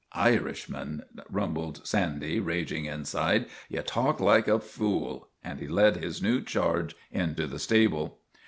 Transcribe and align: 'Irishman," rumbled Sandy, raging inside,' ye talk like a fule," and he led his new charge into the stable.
'Irishman," 0.29 1.03
rumbled 1.29 1.85
Sandy, 1.85 2.39
raging 2.39 2.85
inside,' 2.85 3.45
ye 3.69 3.79
talk 3.83 4.19
like 4.19 4.47
a 4.47 4.59
fule," 4.59 5.27
and 5.43 5.59
he 5.59 5.67
led 5.67 5.97
his 5.97 6.23
new 6.23 6.41
charge 6.41 6.95
into 7.11 7.45
the 7.45 7.59
stable. 7.59 8.17